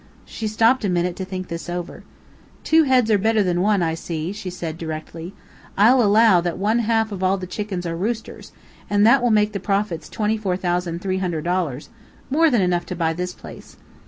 She 0.25 0.47
stopped 0.47 0.83
a 0.83 0.89
minute 0.89 1.15
to 1.17 1.25
think 1.25 1.47
this 1.47 1.69
over. 1.69 2.01
"Two 2.63 2.85
heads 2.85 3.11
are 3.11 3.19
better 3.19 3.43
than 3.43 3.61
one, 3.61 3.83
I 3.83 3.93
see," 3.93 4.31
she 4.33 4.49
said, 4.49 4.79
directly. 4.79 5.35
"I'll 5.77 6.01
allow 6.01 6.41
that 6.41 6.57
one 6.57 6.79
half 6.79 7.11
of 7.11 7.21
all 7.21 7.37
the 7.37 7.45
chickens 7.45 7.85
are 7.85 7.95
roosters, 7.95 8.51
and 8.89 9.05
that 9.05 9.21
will 9.21 9.29
make 9.29 9.51
the 9.53 9.59
profits 9.59 10.09
twenty 10.09 10.37
four 10.37 10.57
thousand 10.57 11.03
three 11.03 11.19
hundred 11.19 11.43
dollars 11.43 11.89
more 12.31 12.49
than 12.49 12.61
enough 12.61 12.87
to 12.87 12.95
buy 12.95 13.13
this 13.13 13.35
place." 13.35 13.77